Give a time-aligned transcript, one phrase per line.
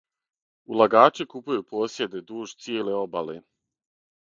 [0.75, 3.39] Улагачи купују посједе дуж цијеле обале.